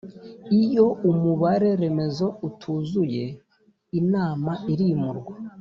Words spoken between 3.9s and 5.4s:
inama irimurwa